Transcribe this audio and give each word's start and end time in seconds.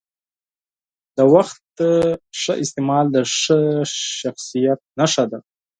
د 1.17 1.19
وخت 1.33 1.65
منظم 1.83 2.59
استعمال 2.63 3.05
د 3.15 3.17
ښه 3.37 3.59
شخصیت 4.19 4.79
نښه 4.99 5.25
ده. 5.31 5.39